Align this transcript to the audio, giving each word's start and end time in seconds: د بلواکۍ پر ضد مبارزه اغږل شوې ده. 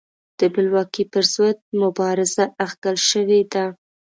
د 0.39 0.41
بلواکۍ 0.53 1.03
پر 1.13 1.25
ضد 1.33 1.57
مبارزه 1.81 2.43
اغږل 2.65 2.97
شوې 3.09 3.41
ده. 3.53 3.65